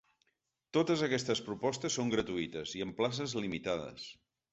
Totes 0.77 1.03
aquestes 1.07 1.41
propostes 1.49 1.97
són 1.99 2.09
gratuïtes, 2.13 2.73
i 2.79 2.81
amb 2.87 2.97
places 3.03 3.37
limitades. 3.45 4.09